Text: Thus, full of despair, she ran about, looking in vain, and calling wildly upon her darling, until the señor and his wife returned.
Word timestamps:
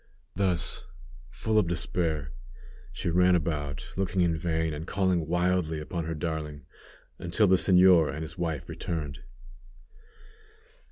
Thus, 0.35 0.85
full 1.29 1.59
of 1.59 1.67
despair, 1.67 2.31
she 2.91 3.11
ran 3.11 3.35
about, 3.35 3.87
looking 3.95 4.21
in 4.21 4.35
vain, 4.35 4.73
and 4.73 4.87
calling 4.87 5.27
wildly 5.27 5.79
upon 5.79 6.05
her 6.05 6.15
darling, 6.15 6.65
until 7.19 7.45
the 7.45 7.55
señor 7.55 8.11
and 8.11 8.23
his 8.23 8.35
wife 8.35 8.67
returned. 8.67 9.19